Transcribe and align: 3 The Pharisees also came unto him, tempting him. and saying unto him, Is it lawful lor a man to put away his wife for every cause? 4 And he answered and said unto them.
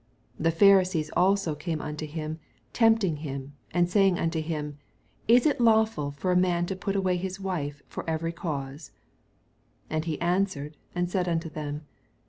3 0.37 0.45
The 0.45 0.49
Pharisees 0.51 1.11
also 1.15 1.53
came 1.53 1.79
unto 1.79 2.07
him, 2.07 2.39
tempting 2.73 3.17
him. 3.17 3.53
and 3.69 3.87
saying 3.87 4.17
unto 4.17 4.41
him, 4.41 4.79
Is 5.27 5.45
it 5.45 5.61
lawful 5.61 6.15
lor 6.23 6.33
a 6.33 6.35
man 6.35 6.65
to 6.65 6.75
put 6.75 6.95
away 6.95 7.17
his 7.17 7.39
wife 7.39 7.83
for 7.85 8.03
every 8.09 8.31
cause? 8.31 8.89
4 9.89 9.97
And 9.97 10.05
he 10.05 10.19
answered 10.19 10.75
and 10.95 11.07
said 11.07 11.27
unto 11.27 11.51
them. 11.51 11.85